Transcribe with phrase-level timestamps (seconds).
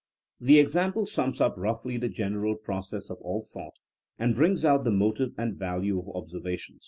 [0.49, 3.75] The example sums up roughly the general process of all thought,
[4.17, 6.79] and brings out the mo tive and value of observation.